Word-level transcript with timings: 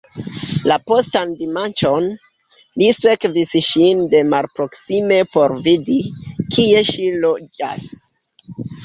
La 0.69 0.75
postan 0.91 1.33
dimanĉon, 1.41 2.07
li 2.81 2.87
sekvis 2.99 3.53
ŝin 3.67 4.01
de 4.13 4.21
malproksime 4.31 5.21
por 5.35 5.53
vidi, 5.69 5.99
kie 6.57 6.83
ŝi 6.89 7.07
loĝas. 7.27 7.87